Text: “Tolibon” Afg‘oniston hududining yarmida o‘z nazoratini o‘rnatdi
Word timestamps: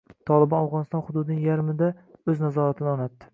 “Tolibon” 0.29 0.63
Afg‘oniston 0.67 1.03
hududining 1.09 1.45
yarmida 1.49 1.91
o‘z 1.95 2.43
nazoratini 2.47 2.93
o‘rnatdi 2.95 3.29